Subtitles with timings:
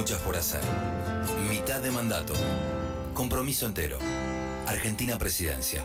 [0.00, 0.62] muchas por hacer.
[1.50, 2.32] Mitad de mandato.
[3.12, 3.98] Compromiso entero.
[4.66, 5.84] Argentina Presidencia.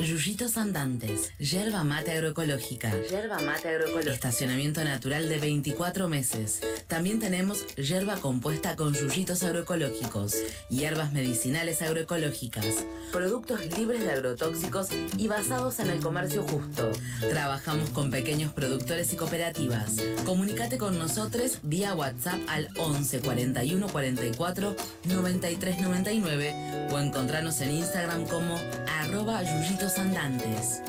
[0.00, 6.60] Yuyitos andantes, yerba mate agroecológica, yerba mate agroecológica, estacionamiento natural de 24 meses.
[6.86, 10.36] También tenemos yerba compuesta con yuyitos agroecológicos,
[10.70, 16.92] hierbas medicinales agroecológicas, productos libres de agrotóxicos y basados en el comercio justo.
[17.28, 19.96] Trabajamos con pequeños productores y cooperativas.
[20.24, 24.76] Comunícate con nosotros vía WhatsApp al 11 41 44
[25.06, 28.56] 93 99 o encontrarnos en Instagram como
[29.00, 30.82] arroba yuyitos andantes.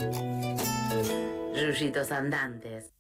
[1.56, 2.92] Yuyitos andantes.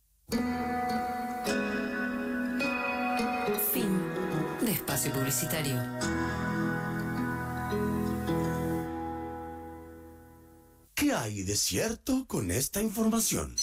[3.73, 3.99] Fin
[4.61, 5.75] de espacio publicitario.
[10.95, 13.55] ¿Qué hay de cierto con esta información?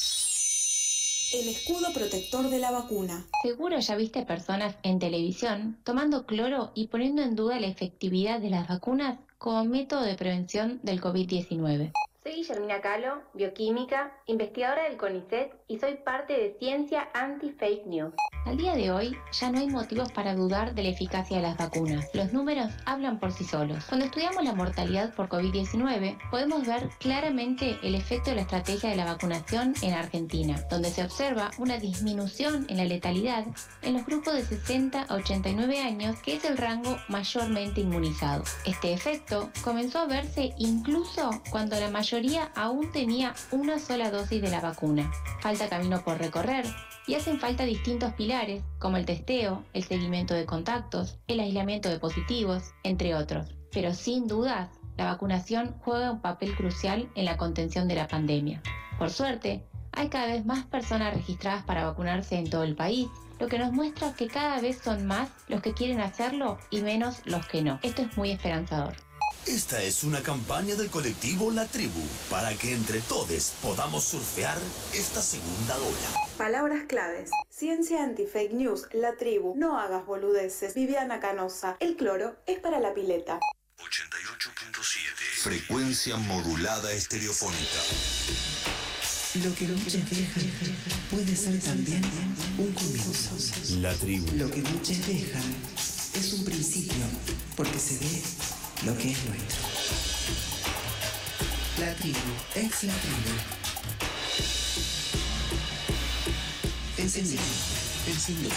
[1.32, 3.26] El escudo protector de la vacuna.
[3.42, 8.50] Seguro ya viste personas en televisión tomando cloro y poniendo en duda la efectividad de
[8.50, 11.92] las vacunas como método de prevención del COVID-19.
[12.26, 18.14] Soy Guillermina Calo, bioquímica, investigadora del CONICET y soy parte de Ciencia Anti-Fake News.
[18.46, 21.56] Al día de hoy ya no hay motivos para dudar de la eficacia de las
[21.56, 22.06] vacunas.
[22.14, 23.84] Los números hablan por sí solos.
[23.86, 28.94] Cuando estudiamos la mortalidad por COVID-19, podemos ver claramente el efecto de la estrategia de
[28.94, 33.44] la vacunación en Argentina, donde se observa una disminución en la letalidad
[33.82, 38.44] en los grupos de 60 a 89 años, que es el rango mayormente inmunizado.
[38.64, 44.50] Este efecto comenzó a verse incluso cuando la mayoría aún tenía una sola dosis de
[44.50, 45.10] la vacuna.
[45.40, 46.64] Falta camino por recorrer
[47.08, 48.35] y hacen falta distintos pilares
[48.78, 53.56] como el testeo, el seguimiento de contactos, el aislamiento de positivos, entre otros.
[53.72, 58.62] Pero sin dudas, la vacunación juega un papel crucial en la contención de la pandemia.
[58.98, 63.08] Por suerte, hay cada vez más personas registradas para vacunarse en todo el país,
[63.40, 67.22] lo que nos muestra que cada vez son más los que quieren hacerlo y menos
[67.24, 67.78] los que no.
[67.82, 69.05] Esto es muy esperanzador.
[69.46, 74.58] Esta es una campaña del colectivo La Tribu para que entre todos podamos surfear
[74.92, 76.28] esta segunda ola.
[76.36, 77.30] Palabras claves.
[77.48, 80.74] Ciencia anti-fake news, La Tribu, no hagas boludeces.
[80.74, 83.38] Viviana Canosa, el cloro es para la pileta.
[83.78, 87.80] 88.7 Frecuencia modulada estereofónica.
[89.44, 90.76] Lo que muchos dejan
[91.08, 92.02] puede ser también
[92.58, 93.78] un comienzo.
[93.80, 94.26] La Tribu.
[94.38, 95.54] Lo que muchos dejan
[96.14, 97.04] es un principio,
[97.54, 98.22] porque se ve
[98.86, 99.66] lo que es nuestro.
[101.80, 102.18] La tribu,
[102.54, 103.32] ex la tribu.
[106.96, 107.42] Encendido,
[108.06, 108.50] encendido,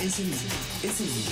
[0.00, 0.38] encendido,
[0.80, 1.30] encendido.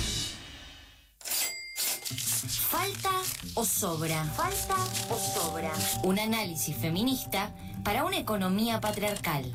[2.69, 3.11] ¿Falta
[3.53, 4.25] o sobra?
[4.35, 4.75] ¿Falta
[5.09, 5.71] o sobra?
[6.03, 7.55] Un análisis feminista
[7.85, 9.53] para una economía patriarcal.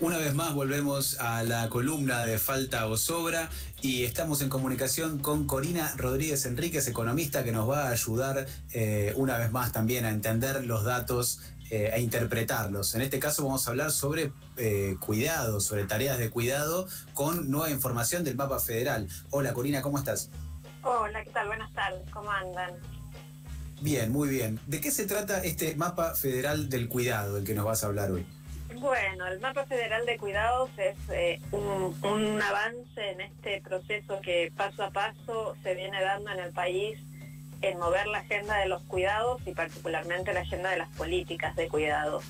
[0.00, 3.50] Una vez más volvemos a la columna de falta o sobra
[3.82, 9.12] y estamos en comunicación con Corina Rodríguez Enríquez, economista, que nos va a ayudar eh,
[9.16, 12.94] una vez más también a entender los datos eh, a interpretarlos.
[12.94, 17.70] En este caso vamos a hablar sobre eh, cuidado, sobre tareas de cuidado con nueva
[17.70, 19.08] información del mapa federal.
[19.30, 20.30] Hola Corina, ¿cómo estás?
[20.84, 21.48] Hola, ¿qué tal?
[21.48, 22.70] Buenas tardes, ¿cómo andan?
[23.80, 24.60] Bien, muy bien.
[24.68, 28.12] ¿De qué se trata este mapa federal del cuidado, del que nos vas a hablar
[28.12, 28.24] hoy?
[28.80, 34.52] Bueno, el mapa federal de cuidados es eh, un, un avance en este proceso que
[34.56, 36.96] paso a paso se viene dando en el país
[37.60, 41.66] en mover la agenda de los cuidados y particularmente la agenda de las políticas de
[41.66, 42.22] cuidado.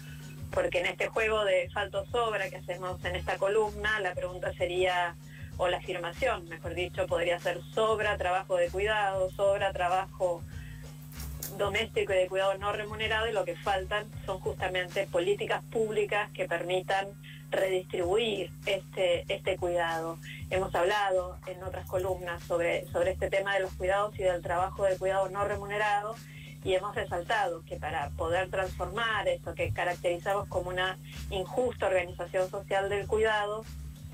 [0.50, 5.16] Porque en este juego de falto sobra que hacemos en esta columna, la pregunta sería,
[5.58, 10.42] o la afirmación, mejor dicho, podría ser sobra trabajo de cuidado, sobra trabajo
[11.56, 16.46] doméstico y de cuidado no remunerado y lo que faltan son justamente políticas públicas que
[16.46, 17.08] permitan
[17.50, 20.18] redistribuir este, este cuidado.
[20.50, 24.84] Hemos hablado en otras columnas sobre, sobre este tema de los cuidados y del trabajo
[24.84, 26.14] de cuidado no remunerado
[26.64, 30.98] y hemos resaltado que para poder transformar esto que caracterizamos como una
[31.30, 33.64] injusta organización social del cuidado,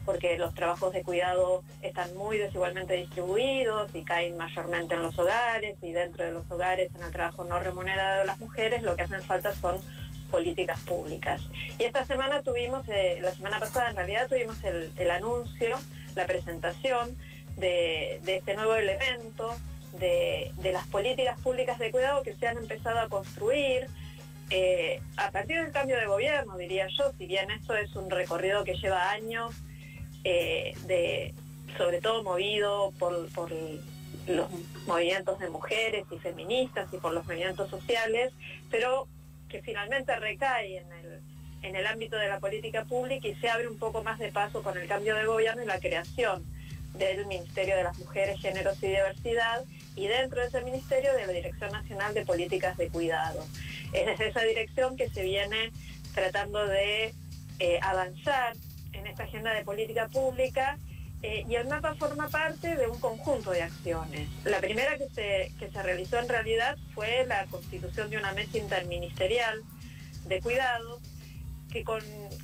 [0.05, 5.77] porque los trabajos de cuidado están muy desigualmente distribuidos y caen mayormente en los hogares
[5.83, 9.03] y dentro de los hogares en el trabajo no remunerado de las mujeres, lo que
[9.03, 9.81] hacen falta son
[10.31, 11.41] políticas públicas.
[11.79, 15.79] Y esta semana tuvimos, eh, la semana pasada en realidad tuvimos el, anuncio,
[16.17, 17.17] la presentación
[17.57, 19.55] de, este nuevo elemento,
[20.01, 23.87] de, las políticas públicas de cuidado que se han empezado a construir,
[24.51, 28.65] eh, a partir del cambio de gobierno, diría yo, si bien esto es un recorrido
[28.65, 29.55] que lleva años,
[30.25, 31.35] eh, de,
[31.77, 33.13] sobre todo movido por,
[34.27, 34.49] los
[34.87, 38.33] movimientos de mujeres y feministas y por los movimientos sociales,
[38.71, 39.07] pero
[39.49, 41.21] que finalmente recae en el,
[41.63, 44.63] en el ámbito de la política pública y se abre un poco más de paso
[44.63, 46.43] con el cambio de gobierno y la creación
[46.95, 49.65] del Ministerio de las Mujeres, Géneros y Diversidad
[49.97, 53.45] y dentro de ese ministerio de la Dirección Nacional de Políticas de Cuidado.
[53.93, 55.71] Es desde esa dirección que se viene
[56.15, 57.15] tratando de
[57.59, 58.55] eh, avanzar
[59.05, 60.79] en esta agenda de política pública
[61.23, 64.29] eh, y el mapa forma parte de un conjunto de acciones.
[64.45, 68.59] La primera que se, que se realizó en realidad fue la constitución de una mesa
[68.59, 69.63] interministerial
[70.27, 71.01] de cuidado
[71.71, 71.85] que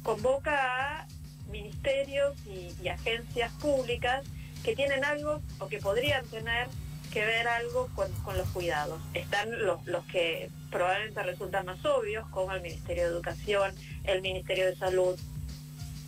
[0.03, 1.07] convoca a
[1.51, 4.25] ministerios y, agencias públicas
[4.65, 6.67] que tienen algo o que podrían tener
[7.13, 9.01] que ver algo con, los cuidados.
[9.15, 13.75] Están los, los, que probablemente resultan más obvios, como el Ministerio de Educación,
[14.05, 15.19] el Ministerio de Salud,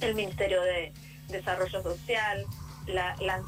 [0.02, 0.92] el Ministerio de
[1.28, 2.44] Desarrollo Social,
[2.86, 3.42] la, la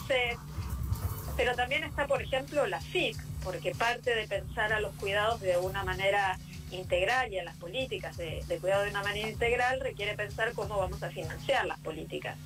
[1.36, 5.56] pero también está, por ejemplo, la FIC, porque parte de pensar a los cuidados de
[5.56, 6.38] una manera
[6.70, 11.02] integral y a las políticas de, cuidado de una manera integral requiere pensar cómo vamos
[11.02, 12.36] a financiar las políticas.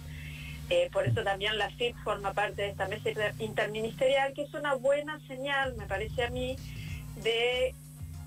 [0.70, 4.74] Eh, por eso también la FIC forma parte de esta mesa interministerial, que es una
[4.74, 6.56] buena señal, me parece a mí,
[7.22, 7.74] de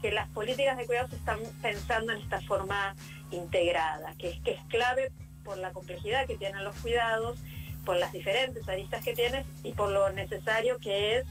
[0.02, 2.96] que las políticas de cuidado se están pensando en esta forma
[3.30, 5.12] integrada, que que es clave
[5.44, 7.40] por la complejidad que tienen los cuidados,
[7.86, 11.26] por las diferentes aristas que tienes y por lo necesario que es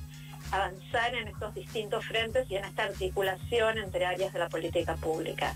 [0.50, 5.54] avanzar en estos distintos frentes y en esta articulación entre áreas de la política pública.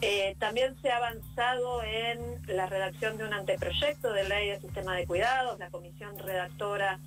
[0.00, 4.94] Eh, también se ha avanzado en la redacción de un anteproyecto de ley de sistema
[4.94, 5.58] de cuidados.
[5.58, 7.00] La comisión redactora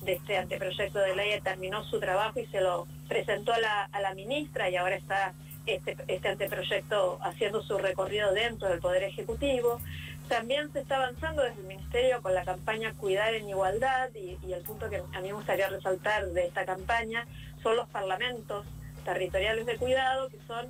[0.00, 4.70] de este anteproyecto de ley terminó su trabajo y se lo presentó a la, ministra
[4.70, 5.34] y ahora está
[5.66, 9.80] este, este anteproyecto haciendo su recorrido dentro del Poder Ejecutivo.
[10.28, 14.62] También se está avanzando desde el Ministerio con la campaña Cuidar en Igualdad y, el
[14.62, 17.26] punto que a mí me gustaría resaltar de esta campaña
[17.62, 18.66] son los parlamentos
[19.04, 20.66] territoriales de cuidado, que son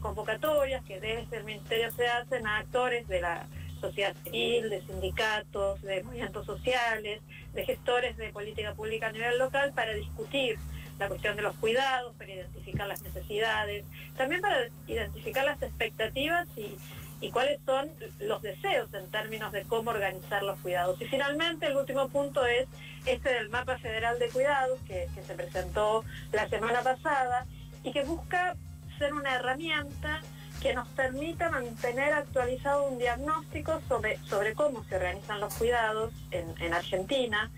[0.00, 3.46] convocatorias que desde el Ministerio se hacen a actores de la
[3.78, 7.20] sociedad civil, de sindicatos, de movimientos sociales,
[7.52, 10.58] de gestores de política pública a nivel local para discutir
[10.98, 13.84] la cuestión de los cuidados, para identificar las necesidades,
[14.16, 16.76] también para identificar las expectativas y,
[17.20, 17.90] y cuáles son
[18.20, 21.00] los deseos en términos de cómo organizar los cuidados.
[21.00, 22.66] Y finalmente el último punto es
[23.06, 27.46] este del mapa federal de cuidados que, se presentó la semana pasada
[27.82, 28.56] y que busca
[28.98, 30.20] ser una herramienta
[30.60, 36.54] que nos permita mantener actualizado un diagnóstico sobre, sobre cómo se organizan los cuidados en,
[36.60, 37.50] en Argentina,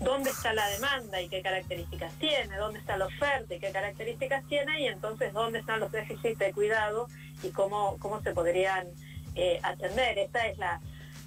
[0.00, 4.44] dónde está la demanda y qué características tiene, dónde está la oferta y qué características
[4.48, 7.06] tiene, y entonces dónde están los déficits de cuidado
[7.42, 8.86] y cómo, cómo se podrían
[9.34, 10.18] eh, atender.
[10.18, 10.80] Esta es la,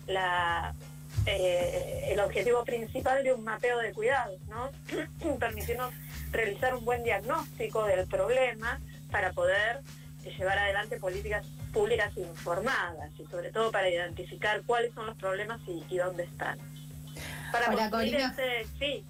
[0.07, 0.73] la
[1.25, 4.69] eh, el objetivo principal de un mapeo de cuidados, ¿no?
[5.39, 5.93] Permitirnos
[6.31, 8.79] realizar un buen diagnóstico del problema
[9.11, 9.81] para poder
[10.37, 15.97] llevar adelante políticas públicas informadas y sobre todo para identificar cuáles son los problemas y,
[15.97, 16.57] dónde están.
[17.51, 18.35] Para Hola, Corina.
[18.79, 19.05] sí.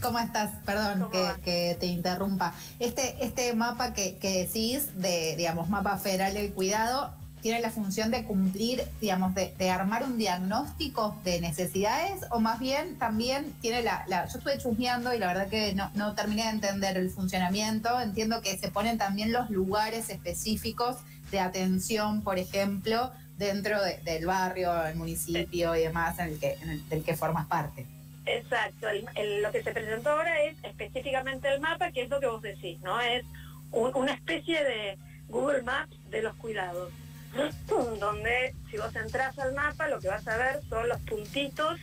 [0.00, 0.50] ¿Cómo estás?
[0.64, 2.54] Perdón que, te interrumpa.
[2.78, 8.10] Este, este mapa que, que, decís, de, digamos, mapa federal del cuidado, tiene la función
[8.10, 14.04] de cumplir, digamos, de, armar un diagnóstico de necesidades o más bien también tiene la,
[14.08, 18.40] yo estuve chusmeando y la verdad que no, no terminé de entender el funcionamiento, entiendo
[18.40, 20.96] que se ponen también los lugares específicos
[21.30, 26.70] de atención, por ejemplo, dentro del barrio, el municipio y demás en el que, en
[26.70, 27.86] el, del que formas parte.
[28.28, 28.86] Exacto,
[29.40, 32.78] lo que se presentó ahora es específicamente el mapa, que es lo que vos decís,
[32.80, 33.00] ¿no?
[33.00, 33.24] Es
[33.70, 36.92] una especie de Google Maps de los cuidados,
[38.00, 41.80] donde si vos entras al mapa lo que vas a ver son los puntitos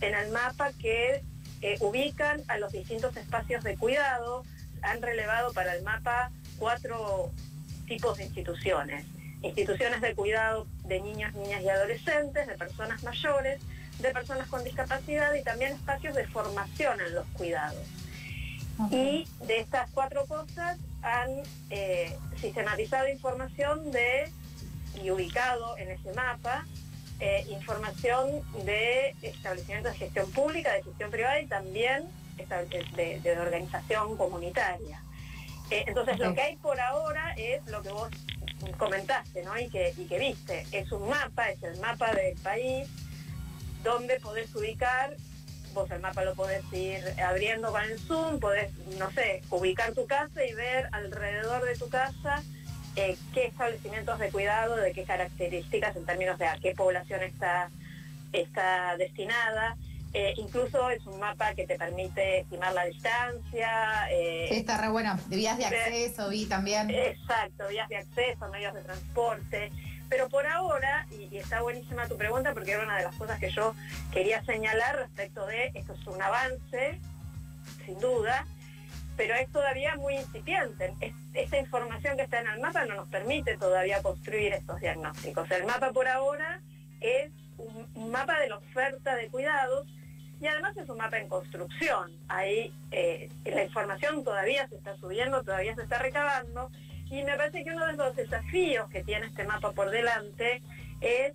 [0.00, 1.22] en el mapa que
[1.62, 4.44] eh, ubican a los distintos espacios de cuidado,
[4.82, 7.30] han relevado para el mapa cuatro
[7.86, 9.04] tipos de instituciones.
[9.42, 13.60] Instituciones de cuidado de niños, niñas y adolescentes, de personas mayores,
[13.98, 17.84] de personas con discapacidad y también espacios de formación en los cuidados.
[18.90, 21.30] Y de estas cuatro cosas han
[21.70, 24.30] eh, sistematizado información de
[25.02, 26.66] y ubicado en ese mapa
[27.20, 32.04] eh, información de establecimientos de gestión pública, de gestión privada y también
[32.36, 35.02] de, organización comunitaria.
[35.70, 38.10] Eh, entonces lo que hay por ahora es lo que vos
[38.76, 39.58] comentaste ¿no?
[39.58, 40.66] y, que, y que viste.
[40.72, 42.86] Es un mapa, es el mapa del país
[43.86, 45.16] donde podés ubicar,
[45.72, 50.06] vos el mapa lo podés ir abriendo con el zoom, podés, no sé, ubicar tu
[50.06, 52.42] casa y ver alrededor de tu casa
[52.96, 57.70] eh, qué establecimientos de cuidado, de qué características en términos de a qué población está,
[58.32, 59.76] está destinada.
[60.14, 64.08] Eh, incluso es un mapa que te permite estimar la distancia.
[64.10, 65.18] Eh, sí, está re bueno.
[65.28, 66.88] De vías de acceso, vi también.
[66.88, 69.70] Exacto, vías de acceso, medios de transporte.
[70.08, 73.50] Pero por ahora, y, está buenísima tu pregunta porque era una de las cosas que
[73.50, 73.74] yo
[74.12, 77.00] quería señalar respecto de esto es un avance,
[77.84, 78.46] sin duda,
[79.16, 80.94] pero es todavía muy incipiente.
[81.34, 85.50] esta información que está en el mapa no nos permite todavía construir estos diagnósticos.
[85.50, 86.60] El mapa por ahora
[87.00, 89.86] es un mapa de la oferta de cuidados
[90.40, 92.12] y además es un mapa en construcción.
[92.28, 96.70] Ahí eh, la información todavía se está subiendo, todavía se está recabando
[97.10, 100.62] y me parece que uno de los desafíos que tiene este mapa por delante
[101.00, 101.32] es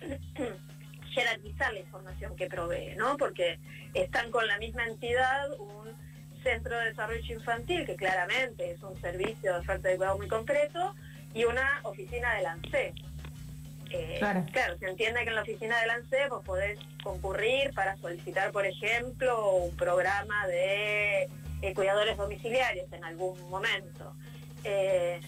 [1.14, 3.16] jerarquizar la información que provee, ¿no?
[3.16, 3.58] Porque
[3.94, 5.92] están con la misma entidad un
[6.42, 10.94] centro de desarrollo infantil, que claramente es un servicio de oferta de cuidado muy concreto,
[11.34, 12.94] y una oficina de ANSES
[13.92, 14.78] eh, claro.
[14.78, 19.54] se entiende que en la oficina del ANSE vos podés concurrir para solicitar, por ejemplo,
[19.56, 21.28] un programa de
[21.60, 24.14] eh, cuidadores domiciliarios en algún momento.
[24.64, 25.20] Eh,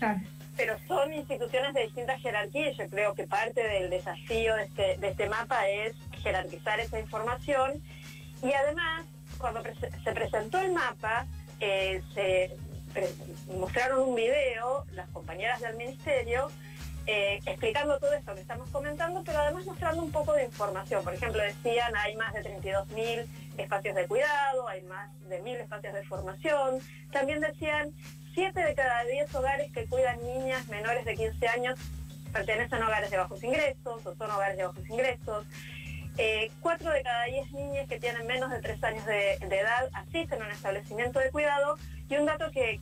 [0.57, 2.77] pero son instituciones de distintas jerarquías.
[2.77, 7.83] Yo creo que parte del desafío de este, de este mapa es jerarquizar esa información.
[8.43, 9.07] Y además,
[9.39, 11.27] cuando se presentó el mapa,
[11.59, 12.57] se
[13.59, 16.51] mostraron un video, las compañeras del ministerio,
[17.07, 21.05] eh, explicando todo esto que estamos comentando, pero además mostrando un poco de información.
[21.05, 23.27] Por ejemplo, decían hay más de 32.000
[23.59, 26.79] espacios de cuidado, hay más de 1.000 espacios de formación.
[27.13, 27.93] También decían
[28.35, 31.79] 7 de cada 10 hogares que cuidan niñas menores de 15 años
[32.33, 35.47] pertenecen a hogares de bajos ingresos o son hogares de bajos ingresos.
[36.17, 39.89] Eh, 4 de cada 10 niñas que tienen menos de 3 años de, de edad
[39.93, 41.77] asisten a un establecimiento de cuidado
[42.09, 42.79] y un dato que,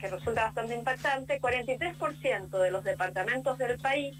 [0.00, 4.16] resulta bastante impactante, 43% de los departamentos del país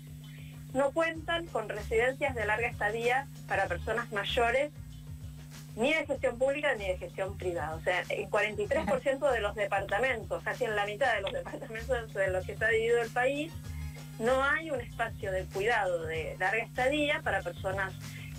[0.73, 4.73] no cuentan con residencias de larga estadía para personas mayores,
[5.77, 7.75] ni de gestión pública ni de gestión privada.
[7.75, 12.29] O sea, en 43% de los departamentos, casi en la mitad de los departamentos de
[12.29, 13.53] los que está dividido el país,
[14.19, 17.93] no hay un espacio de cuidado de larga estadía para personas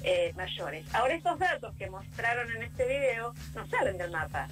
[0.04, 0.86] eh, mayores.
[0.94, 4.48] Ahora estos datos que mostraron en este video no salen del mapa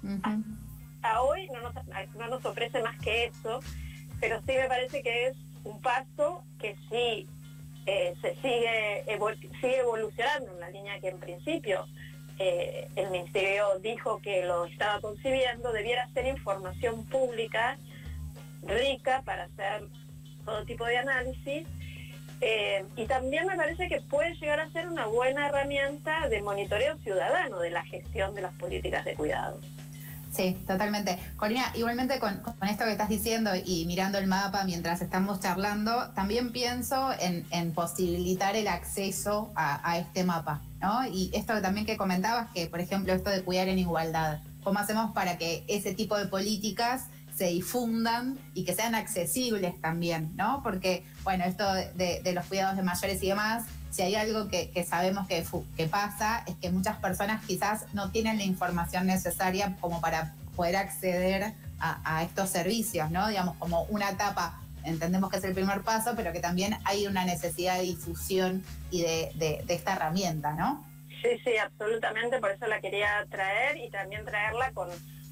[1.01, 1.73] a, hoy no nos,
[2.15, 3.59] no nos ofrece más que eso,
[4.21, 7.27] pero sí me parece que es un paso que sí
[7.85, 9.03] eh, se sigue,
[9.59, 11.85] sigue evolucionando en la línea que en principio
[12.39, 17.77] eh, el Ministerio dijo que lo estaba concibiendo, debiera ser información pública
[18.63, 19.87] rica para hacer
[20.45, 21.67] todo tipo de análisis.
[22.41, 26.97] Eh, y también me parece que puede llegar a ser una buena herramienta de monitoreo
[26.97, 29.59] ciudadano de la gestión de las políticas de cuidado.
[30.33, 31.19] Sí, totalmente.
[31.37, 36.51] Corina, igualmente con, esto que estás diciendo y mirando el mapa mientras estamos charlando, también
[36.51, 40.61] pienso en, posibilitar el acceso a, este mapa,
[41.11, 45.11] Y esto también que comentabas, que por ejemplo esto de cuidar en igualdad, ¿cómo hacemos
[45.13, 50.61] para que ese tipo de políticas se difundan y que sean accesibles también, ¿no?
[50.63, 53.63] Porque, bueno, esto de, de los cuidados de mayores y demás
[53.93, 58.43] si hay algo que, sabemos que, pasa, es que muchas personas quizás no tienen la
[58.43, 63.27] información necesaria como para poder acceder a, estos servicios, ¿no?
[63.27, 67.25] Digamos, como una etapa, entendemos que es el primer paso, pero que también hay una
[67.25, 70.85] necesidad de difusión y de, esta herramienta, ¿no?
[71.21, 74.89] Sí, sí, absolutamente, por eso la quería traer y también traerla con,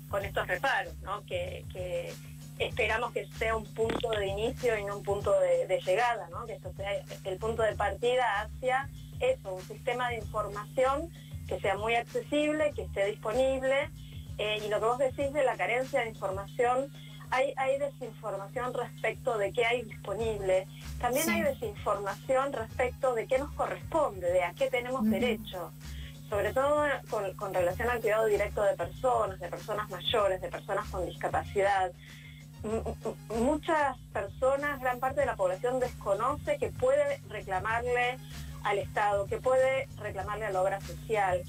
[0.10, 1.26] con estos reparos, ¿no?
[1.26, 2.14] Que, que
[2.66, 6.46] esperamos que sea un punto de inicio y no un punto de, llegada, ¿no?
[6.46, 6.92] que esto sea
[7.24, 8.90] el punto de partida hacia
[9.20, 11.10] eso, un sistema de información
[11.48, 13.90] que sea muy accesible, que esté disponible.
[14.38, 16.92] Eh, y lo que vos decís de la carencia de información,
[17.32, 20.68] hay, hay desinformación respecto de qué hay disponible.
[21.00, 25.72] También hay desinformación respecto de qué nos corresponde, de a qué tenemos derecho.
[26.30, 30.88] Sobre todo con, con, relación al cuidado directo de personas, de personas mayores, de personas
[30.90, 31.92] con discapacidad.
[33.30, 38.18] Muchas personas, gran parte de la población desconoce que puede reclamarle
[38.64, 41.42] al Estado, que puede reclamarle a la obra social,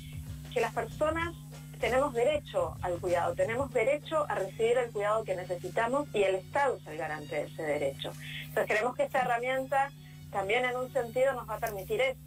[0.53, 1.35] que las personas
[1.83, 6.77] tenemos derecho al cuidado, tenemos derecho a recibir el cuidado que necesitamos y el Estado
[6.77, 8.12] es el garante de ese derecho.
[8.45, 9.91] Entonces creemos que esta herramienta
[10.31, 12.21] también en un sentido nos va a permitir eso,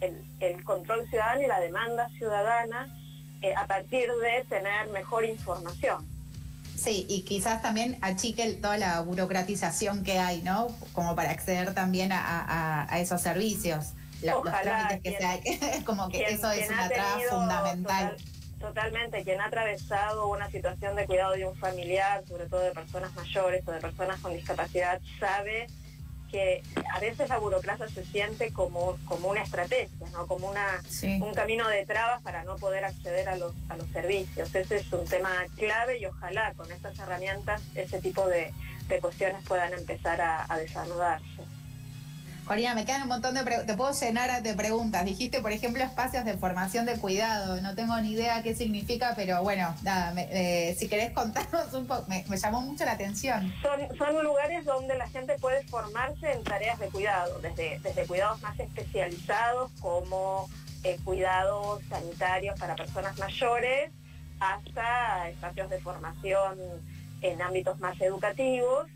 [0.00, 2.88] el, control ciudadano y la demanda ciudadana
[3.42, 6.08] eh, a partir de tener mejor información.
[6.74, 10.68] Sí, y quizás también achique toda la burocratización que hay, ¿no?
[10.94, 13.92] Como para acceder también a, esos servicios.
[14.22, 15.82] los trámites que se hay.
[15.84, 18.16] como que eso es una traba fundamental.
[18.62, 23.14] Totalmente, quien ha atravesado una situación de cuidado de un familiar, sobre todo de personas
[23.14, 25.66] mayores o de personas con discapacidad, sabe
[26.30, 30.26] que a veces la burocracia se siente como, como una estrategia, ¿no?
[30.26, 30.82] como una,
[31.20, 34.54] un camino de trabas para no poder acceder a los, a los servicios.
[34.54, 38.52] Ese es un tema clave y ojalá con estas herramientas ese tipo de,
[39.00, 41.42] cuestiones puedan empezar a, a desanudarse.
[42.44, 43.66] Corina, me quedan un montón de preguntas.
[43.66, 45.04] Te puedo llenar de preguntas.
[45.04, 47.60] Dijiste, por ejemplo, espacios de formación de cuidado.
[47.60, 52.04] No tengo ni idea qué significa, pero bueno, nada, eh, si querés contarnos un poco,
[52.08, 53.52] me, llamó mucho la atención.
[53.62, 58.58] Son, lugares donde la gente puede formarse en tareas de cuidado, desde, desde cuidados más
[58.58, 60.48] especializados como
[60.84, 63.90] eh, cuidados sanitarios para personas mayores,
[64.40, 66.58] hasta espacios de formación
[67.20, 68.88] en ámbitos más educativos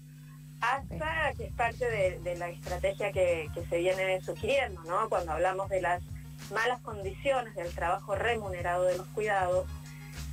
[0.61, 5.09] hasta que es parte de, la estrategia que, se viene sugiriendo, ¿no?
[5.09, 6.03] Cuando hablamos de las
[6.51, 9.66] malas condiciones del trabajo remunerado de los cuidados,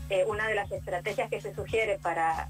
[0.10, 2.50] eh, una de las estrategias que se sugiere para,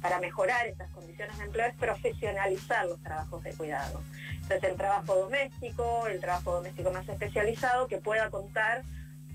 [0.00, 4.02] para mejorar esas condiciones de empleo es profesionalizar los trabajos de cuidado.
[4.34, 8.82] Entonces el trabajo doméstico, el trabajo doméstico más especializado, que pueda contar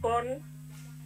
[0.01, 0.25] con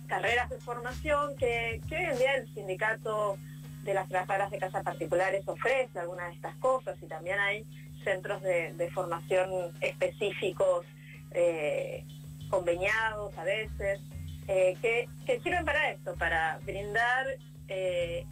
[0.07, 3.37] carreras de formación que, que hoy en día el sindicato
[3.83, 7.65] de las trabajadoras de casas particulares ofrece algunas de estas cosas y también hay
[8.03, 9.49] centros de, formación
[9.81, 10.85] específicos,
[11.31, 12.03] eh,
[12.49, 14.01] conveniados a veces,
[14.47, 17.25] eh, que, sirven para esto, para brindar
[17.67, 18.25] eh,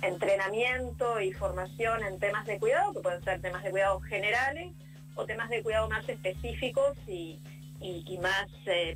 [0.00, 4.72] entrenamiento y formación en temas de cuidado, que pueden ser temas de cuidado generales
[5.14, 7.38] o temas de cuidado más específicos y,
[7.80, 8.46] y más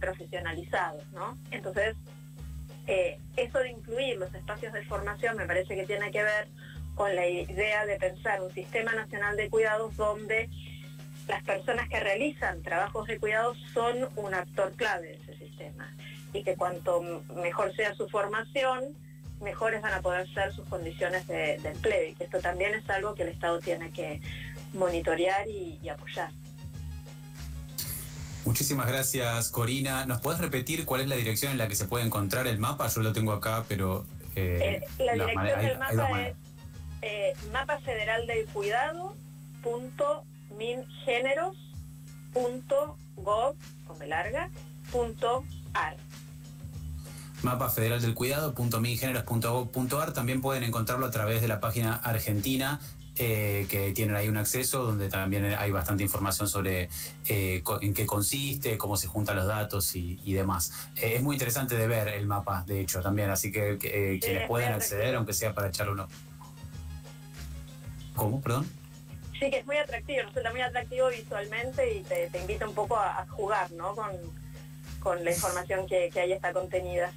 [0.00, 1.06] profesionalizados.
[1.12, 1.36] ¿no?
[1.50, 1.96] Entonces,
[2.86, 6.48] eh, eso de incluir los espacios de formación me parece que tiene que ver
[6.94, 10.48] con la idea de pensar un sistema nacional de cuidados donde
[11.28, 15.92] las personas que realizan trabajos de cuidados son un actor clave de ese sistema
[16.32, 17.02] y que cuanto
[17.34, 18.96] mejor sea su formación,
[19.40, 23.14] mejores van a poder ser sus condiciones de, empleo y que esto también es algo
[23.14, 24.20] que el Estado tiene que
[24.72, 26.30] monitorear y apoyar.
[28.46, 30.06] Muchísimas gracias, Corina.
[30.06, 32.86] ¿Nos puedes repetir cuál es la dirección en la que se puede encontrar el mapa?
[32.86, 34.06] Yo lo tengo acá, pero...
[34.36, 36.36] Eh, eh, la dirección del mapa es
[37.02, 39.16] eh, mapa federal del cuidado
[39.62, 40.24] punto
[43.86, 44.50] con larga
[44.92, 45.96] punto ar
[47.42, 48.54] mapa federal del cuidado
[50.12, 52.80] también pueden encontrarlo a través de la página argentina
[53.18, 56.90] eh, que tienen ahí un acceso donde también hay bastante información sobre
[57.28, 60.90] eh, en qué consiste, cómo se juntan los datos y, demás.
[60.96, 63.78] Eh, es muy interesante de ver el mapa, de hecho, también, así que,
[64.20, 66.08] quienes pueden acceder, aunque sea para echarle uno.
[68.14, 68.40] ¿Cómo?
[68.42, 68.70] Perdón.
[69.38, 73.26] Sí, que es muy atractivo, resulta muy atractivo visualmente y te, invita un poco a,
[73.30, 73.94] jugar ¿no?
[73.94, 74.10] con,
[75.00, 77.12] con la información que, que ahí está contenida.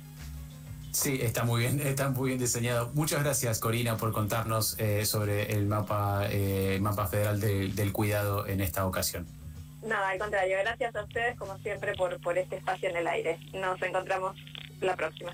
[0.92, 2.90] Sí, está muy bien, está muy bien diseñado.
[2.94, 8.62] Muchas gracias, Corina, por contarnos eh, sobre el mapa, eh, mapa federal del cuidado en
[8.62, 9.28] esta ocasión.
[9.84, 13.40] No, al contrario, gracias a ustedes, como siempre, por, por este espacio en el aire.
[13.54, 14.36] Nos encontramos
[14.82, 15.34] la próxima.